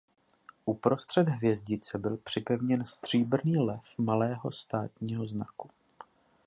[0.65, 5.69] Uprostřed hvězdice byl připevněn stříbrný lev malého státního znaku.